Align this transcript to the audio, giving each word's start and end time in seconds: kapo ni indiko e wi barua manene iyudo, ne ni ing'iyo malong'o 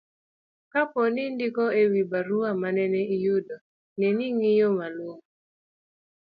kapo 0.71 1.01
ni 1.13 1.21
indiko 1.29 1.63
e 1.81 1.83
wi 1.91 2.01
barua 2.11 2.49
manene 2.61 3.01
iyudo, 3.15 3.55
ne 3.99 4.07
ni 4.17 4.25
ing'iyo 4.31 4.67
malong'o 4.77 5.25